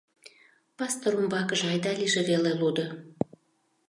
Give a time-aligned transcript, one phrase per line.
[0.77, 2.85] Пастор умбакыже айда-лийже веле лудо.